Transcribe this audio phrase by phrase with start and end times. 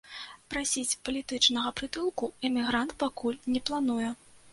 [0.51, 4.09] Прасіць палітычнага прытулку эмігрант пакуль не плануе.